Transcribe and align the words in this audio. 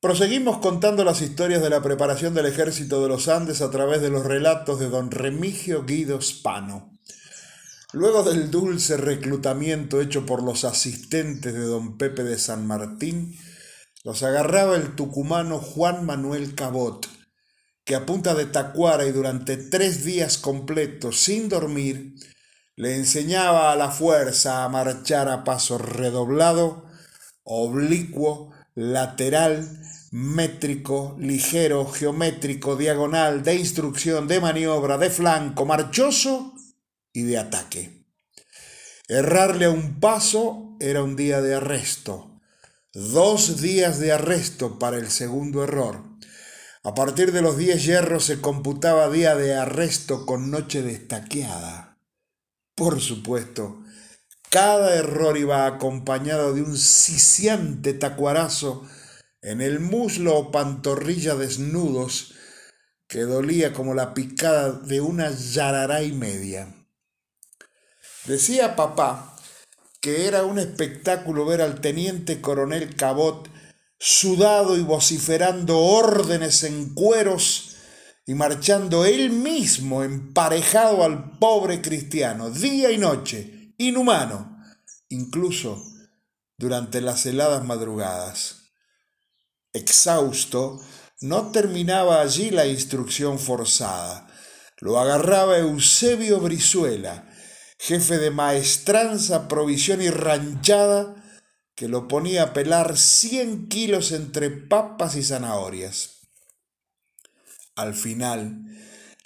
Proseguimos 0.00 0.60
contando 0.60 1.04
las 1.04 1.20
historias 1.20 1.60
de 1.60 1.68
la 1.68 1.82
preparación 1.82 2.32
del 2.32 2.46
ejército 2.46 3.02
de 3.02 3.08
los 3.08 3.28
Andes 3.28 3.60
a 3.60 3.70
través 3.70 4.00
de 4.00 4.08
los 4.08 4.24
relatos 4.24 4.80
de 4.80 4.88
don 4.88 5.10
Remigio 5.10 5.84
Guido 5.84 6.22
Spano. 6.22 6.98
Luego 7.92 8.22
del 8.22 8.50
dulce 8.50 8.96
reclutamiento 8.96 10.00
hecho 10.00 10.24
por 10.24 10.42
los 10.42 10.64
asistentes 10.64 11.52
de 11.52 11.60
don 11.60 11.98
Pepe 11.98 12.24
de 12.24 12.38
San 12.38 12.66
Martín, 12.66 13.36
los 14.02 14.22
agarraba 14.22 14.76
el 14.76 14.96
tucumano 14.96 15.58
Juan 15.58 16.06
Manuel 16.06 16.54
Cabot, 16.54 17.06
que 17.84 17.94
a 17.94 18.06
punta 18.06 18.34
de 18.34 18.46
tacuara 18.46 19.04
y 19.04 19.12
durante 19.12 19.58
tres 19.58 20.02
días 20.02 20.38
completos 20.38 21.20
sin 21.20 21.50
dormir, 21.50 22.14
le 22.74 22.96
enseñaba 22.96 23.70
a 23.70 23.76
la 23.76 23.90
fuerza 23.90 24.64
a 24.64 24.68
marchar 24.70 25.28
a 25.28 25.44
paso 25.44 25.76
redoblado, 25.76 26.86
oblicuo, 27.42 28.54
lateral, 28.74 29.68
métrico, 30.10 31.16
ligero, 31.18 31.86
geométrico, 31.86 32.76
diagonal, 32.76 33.42
de 33.42 33.56
instrucción, 33.56 34.28
de 34.28 34.40
maniobra, 34.40 34.98
de 34.98 35.10
flanco, 35.10 35.64
marchoso 35.64 36.54
y 37.12 37.22
de 37.22 37.38
ataque. 37.38 38.06
Errarle 39.08 39.66
a 39.66 39.70
un 39.70 40.00
paso 40.00 40.76
era 40.80 41.02
un 41.02 41.16
día 41.16 41.40
de 41.40 41.54
arresto, 41.54 42.40
dos 42.92 43.60
días 43.60 43.98
de 43.98 44.12
arresto 44.12 44.78
para 44.78 44.98
el 44.98 45.10
segundo 45.10 45.64
error. 45.64 46.04
A 46.82 46.94
partir 46.94 47.32
de 47.32 47.42
los 47.42 47.58
diez 47.58 47.84
hierros 47.84 48.24
se 48.24 48.40
computaba 48.40 49.10
día 49.10 49.36
de 49.36 49.54
arresto 49.54 50.24
con 50.24 50.50
noche 50.50 50.82
destaqueada. 50.82 51.98
Por 52.74 53.00
supuesto, 53.00 53.82
cada 54.50 54.96
error 54.96 55.38
iba 55.38 55.64
acompañado 55.66 56.52
de 56.52 56.62
un 56.62 56.76
siciante 56.76 57.94
tacuarazo 57.94 58.84
en 59.42 59.60
el 59.60 59.78
muslo 59.78 60.36
o 60.36 60.50
pantorrilla 60.50 61.36
desnudos 61.36 62.34
que 63.06 63.20
dolía 63.20 63.72
como 63.72 63.94
la 63.94 64.12
picada 64.12 64.72
de 64.72 65.00
una 65.00 65.30
yarará 65.30 66.02
y 66.02 66.12
media. 66.12 66.74
Decía 68.26 68.74
papá 68.74 69.36
que 70.00 70.26
era 70.26 70.44
un 70.44 70.58
espectáculo 70.58 71.46
ver 71.46 71.62
al 71.62 71.80
teniente 71.80 72.40
coronel 72.40 72.96
Cabot 72.96 73.48
sudado 73.98 74.76
y 74.76 74.82
vociferando 74.82 75.78
órdenes 75.78 76.64
en 76.64 76.94
cueros 76.94 77.76
y 78.26 78.34
marchando 78.34 79.04
él 79.04 79.30
mismo 79.30 80.02
emparejado 80.02 81.04
al 81.04 81.38
pobre 81.38 81.80
cristiano, 81.80 82.50
día 82.50 82.90
y 82.90 82.98
noche, 82.98 83.59
inhumano, 83.88 84.62
incluso 85.08 85.82
durante 86.58 87.00
las 87.00 87.24
heladas 87.24 87.64
madrugadas. 87.64 88.72
Exhausto, 89.72 90.80
no 91.20 91.50
terminaba 91.50 92.20
allí 92.20 92.50
la 92.50 92.66
instrucción 92.66 93.38
forzada. 93.38 94.28
Lo 94.78 94.98
agarraba 94.98 95.58
Eusebio 95.58 96.40
Brizuela, 96.40 97.26
jefe 97.78 98.18
de 98.18 98.30
maestranza, 98.30 99.48
provisión 99.48 100.02
y 100.02 100.10
ranchada, 100.10 101.16
que 101.74 101.88
lo 101.88 102.08
ponía 102.08 102.42
a 102.42 102.52
pelar 102.52 102.98
cien 102.98 103.68
kilos 103.68 104.12
entre 104.12 104.50
papas 104.50 105.16
y 105.16 105.22
zanahorias. 105.22 106.28
Al 107.76 107.94
final, 107.94 108.60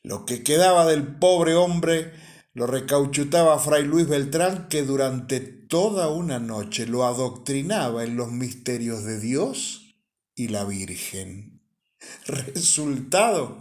lo 0.04 0.24
que 0.24 0.44
quedaba 0.44 0.86
del 0.86 1.16
pobre 1.16 1.56
hombre 1.56 2.12
lo 2.54 2.68
recauchutaba 2.68 3.58
Fray 3.58 3.84
Luis 3.84 4.08
Beltrán, 4.08 4.68
que 4.68 4.82
durante 4.82 5.40
toda 5.40 6.08
una 6.08 6.38
noche 6.38 6.86
lo 6.86 7.04
adoctrinaba 7.04 8.04
en 8.04 8.16
los 8.16 8.30
misterios 8.30 9.04
de 9.04 9.20
Dios 9.20 9.96
y 10.36 10.48
la 10.48 10.64
Virgen. 10.64 11.60
Resultado, 12.26 13.58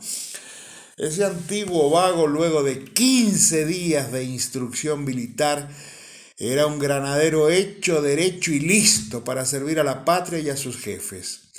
ese 0.97 1.25
antiguo 1.25 1.89
vago 1.89 2.27
luego 2.27 2.61
de 2.61 2.85
15 2.85 3.65
días 3.65 4.11
de 4.11 4.25
instrucción 4.25 5.03
militar 5.03 5.69
era 6.37 6.67
un 6.67 6.77
granadero 6.77 7.49
hecho, 7.49 8.01
derecho 8.01 8.51
y 8.51 8.59
listo 8.59 9.23
para 9.23 9.45
servir 9.45 9.79
a 9.79 9.83
la 9.83 10.05
patria 10.05 10.39
y 10.39 10.49
a 10.49 10.57
sus 10.57 10.77
jefes. 10.77 11.52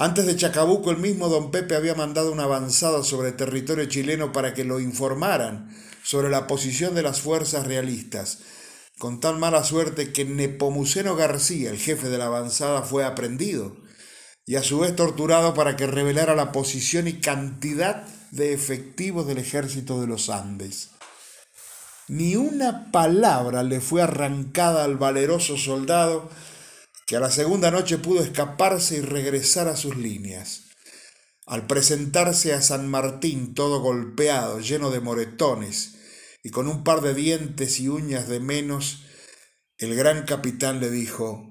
Antes 0.00 0.24
de 0.24 0.34
Chacabuco, 0.34 0.90
el 0.90 0.96
mismo 0.96 1.28
don 1.28 1.50
Pepe 1.50 1.76
había 1.76 1.94
mandado 1.94 2.32
una 2.32 2.44
avanzada 2.44 3.04
sobre 3.04 3.32
territorio 3.32 3.84
chileno 3.84 4.32
para 4.32 4.54
que 4.54 4.64
lo 4.64 4.80
informaran 4.80 5.76
sobre 6.02 6.30
la 6.30 6.46
posición 6.46 6.94
de 6.94 7.02
las 7.02 7.20
fuerzas 7.20 7.66
realistas, 7.66 8.38
con 8.98 9.20
tan 9.20 9.38
mala 9.38 9.62
suerte 9.62 10.10
que 10.10 10.24
Nepomuceno 10.24 11.16
García, 11.16 11.68
el 11.68 11.76
jefe 11.76 12.08
de 12.08 12.16
la 12.16 12.28
avanzada, 12.28 12.80
fue 12.80 13.04
aprendido 13.04 13.76
y 14.46 14.56
a 14.56 14.62
su 14.62 14.78
vez 14.78 14.96
torturado 14.96 15.52
para 15.52 15.76
que 15.76 15.86
revelara 15.86 16.34
la 16.34 16.50
posición 16.50 17.06
y 17.06 17.20
cantidad 17.20 18.06
de 18.30 18.54
efectivos 18.54 19.26
del 19.26 19.36
ejército 19.36 20.00
de 20.00 20.06
los 20.06 20.30
Andes. 20.30 20.92
Ni 22.08 22.36
una 22.36 22.90
palabra 22.90 23.62
le 23.64 23.82
fue 23.82 24.00
arrancada 24.00 24.82
al 24.82 24.96
valeroso 24.96 25.58
soldado 25.58 26.30
que 27.10 27.16
a 27.16 27.20
la 27.20 27.32
segunda 27.32 27.72
noche 27.72 27.98
pudo 27.98 28.22
escaparse 28.22 28.98
y 28.98 29.00
regresar 29.00 29.66
a 29.66 29.74
sus 29.74 29.96
líneas. 29.96 30.66
Al 31.44 31.66
presentarse 31.66 32.54
a 32.54 32.62
San 32.62 32.88
Martín 32.88 33.52
todo 33.52 33.80
golpeado, 33.80 34.60
lleno 34.60 34.92
de 34.92 35.00
moretones 35.00 35.96
y 36.44 36.50
con 36.50 36.68
un 36.68 36.84
par 36.84 37.00
de 37.00 37.14
dientes 37.14 37.80
y 37.80 37.88
uñas 37.88 38.28
de 38.28 38.38
menos, 38.38 39.06
el 39.76 39.96
gran 39.96 40.24
capitán 40.24 40.78
le 40.78 40.88
dijo, 40.88 41.50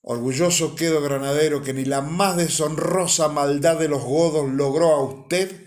Orgulloso 0.00 0.76
quedo, 0.76 1.02
granadero, 1.02 1.62
que 1.62 1.74
ni 1.74 1.84
la 1.84 2.00
más 2.00 2.38
deshonrosa 2.38 3.28
maldad 3.28 3.78
de 3.78 3.88
los 3.88 4.02
godos 4.02 4.50
logró 4.50 4.92
a 4.94 5.02
usted 5.02 5.66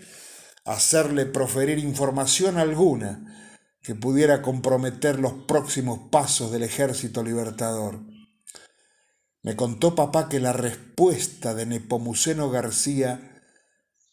hacerle 0.64 1.26
proferir 1.26 1.78
información 1.78 2.58
alguna 2.58 3.62
que 3.80 3.94
pudiera 3.94 4.42
comprometer 4.42 5.20
los 5.20 5.34
próximos 5.46 6.00
pasos 6.10 6.50
del 6.50 6.64
ejército 6.64 7.22
libertador. 7.22 8.11
Me 9.42 9.56
contó 9.56 9.94
papá 9.94 10.28
que 10.28 10.40
la 10.40 10.52
respuesta 10.52 11.54
de 11.54 11.66
Nepomuceno 11.66 12.50
García 12.50 13.42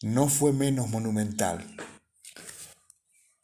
no 0.01 0.27
fue 0.27 0.53
menos 0.53 0.89
monumental. 0.89 1.65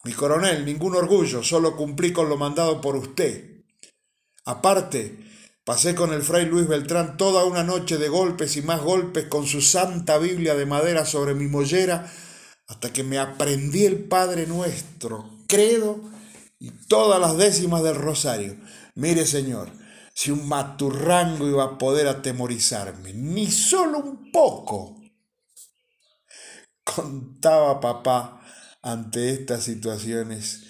Mi 0.04 0.14
coronel, 0.14 0.66
ningún 0.66 0.96
orgullo, 0.96 1.44
solo 1.44 1.76
cumplí 1.76 2.14
con 2.14 2.30
lo 2.30 2.38
mandado 2.38 2.82
por 2.82 2.96
usted. 2.96 3.64
Aparte, 4.46 5.26
Pasé 5.66 5.96
con 5.96 6.14
el 6.14 6.22
fray 6.22 6.46
Luis 6.46 6.68
Beltrán 6.68 7.18
toda 7.18 7.44
una 7.44 7.64
noche 7.64 7.98
de 7.98 8.08
golpes 8.08 8.56
y 8.56 8.62
más 8.62 8.82
golpes 8.82 9.26
con 9.26 9.48
su 9.48 9.62
santa 9.62 10.20
Biblia 10.20 10.54
de 10.54 10.68
madera 10.68 11.08
sobre 11.08 11.34
mi 11.34 11.48
mollera 11.48 12.08
hasta 12.68 12.94
que 12.94 13.04
me 13.04 13.18
aprendí 13.18 13.84
el 13.84 14.04
Padre 14.04 14.46
Nuestro, 14.46 15.28
credo 15.48 16.00
y 16.60 16.70
todas 16.70 17.20
las 17.20 17.36
décimas 17.38 17.82
del 17.82 17.96
rosario. 17.96 18.58
Mire, 18.94 19.26
Señor, 19.26 19.72
si 20.16 20.32
un 20.32 20.48
maturrango 20.48 21.46
iba 21.46 21.66
a 21.66 21.78
poder 21.78 22.08
atemorizarme, 22.08 23.14
ni 23.14 23.52
solo 23.52 24.00
un 24.00 24.32
poco. 24.32 24.96
Contaba 26.86 27.82
papá 27.82 28.42
ante 28.82 29.32
estas 29.32 29.66
situaciones 29.66 30.64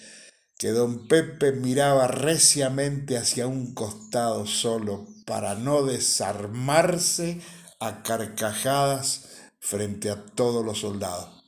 que 0.58 0.70
don 0.72 1.08
Pepe 1.08 1.52
miraba 1.52 2.08
reciamente 2.08 3.18
hacia 3.18 3.46
un 3.46 3.76
costado 3.76 4.48
solo 4.48 5.06
para 5.28 5.54
no 5.54 5.84
desarmarse 5.84 7.40
a 7.80 8.02
carcajadas 8.02 9.26
frente 9.60 10.10
a 10.10 10.26
todos 10.26 10.66
los 10.66 10.80
soldados. 10.80 11.44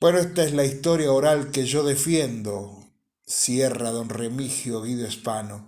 Bueno, 0.00 0.18
esta 0.18 0.42
es 0.42 0.52
la 0.52 0.64
historia 0.64 1.12
oral 1.12 1.52
que 1.52 1.64
yo 1.66 1.84
defiendo, 1.84 2.89
cierra 3.30 3.90
don 3.90 4.08
Remigio 4.08 4.82
Guido 4.82 5.06
Espano, 5.06 5.64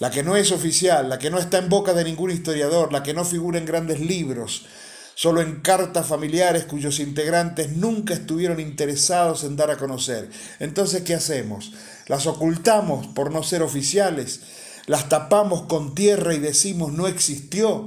la 0.00 0.10
que 0.10 0.24
no 0.24 0.34
es 0.34 0.50
oficial, 0.50 1.08
la 1.08 1.18
que 1.18 1.30
no 1.30 1.38
está 1.38 1.58
en 1.58 1.68
boca 1.68 1.94
de 1.94 2.02
ningún 2.02 2.32
historiador, 2.32 2.92
la 2.92 3.04
que 3.04 3.14
no 3.14 3.24
figura 3.24 3.58
en 3.58 3.66
grandes 3.66 4.00
libros, 4.00 4.66
solo 5.14 5.40
en 5.40 5.60
cartas 5.60 6.06
familiares 6.06 6.64
cuyos 6.64 6.98
integrantes 6.98 7.70
nunca 7.70 8.14
estuvieron 8.14 8.58
interesados 8.58 9.44
en 9.44 9.54
dar 9.54 9.70
a 9.70 9.76
conocer. 9.76 10.28
Entonces, 10.58 11.02
¿qué 11.02 11.14
hacemos? 11.14 11.72
¿Las 12.08 12.26
ocultamos 12.26 13.06
por 13.06 13.32
no 13.32 13.44
ser 13.44 13.62
oficiales? 13.62 14.40
¿Las 14.86 15.08
tapamos 15.08 15.62
con 15.62 15.94
tierra 15.94 16.34
y 16.34 16.40
decimos 16.40 16.92
no 16.92 17.06
existió? 17.06 17.86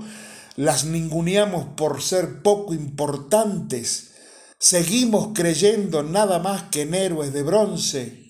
¿Las 0.56 0.86
ninguneamos 0.86 1.68
por 1.76 2.02
ser 2.02 2.42
poco 2.42 2.74
importantes? 2.74 4.12
¿Seguimos 4.58 5.32
creyendo 5.36 6.02
nada 6.02 6.40
más 6.40 6.64
que 6.64 6.84
en 6.84 6.96
héroes 6.96 7.34
de 7.34 7.44
bronce? 7.44 8.27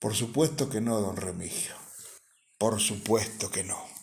Por 0.00 0.14
supuesto 0.14 0.70
que 0.70 0.80
no, 0.80 1.00
don 1.00 1.16
Remigio. 1.16 1.74
Por 2.56 2.78
supuesto 2.80 3.50
que 3.50 3.64
no. 3.64 3.97